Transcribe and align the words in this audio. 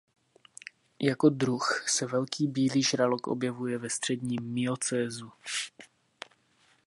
Jako 0.99 1.29
druh 1.29 1.83
se 1.87 2.05
velký 2.05 2.47
bílý 2.47 2.83
žralok 2.83 3.27
objevuje 3.27 3.77
ve 3.77 3.89
středním 3.89 4.53
miocénu. 4.53 5.31